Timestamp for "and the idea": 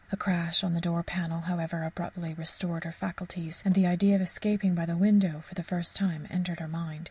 3.63-4.15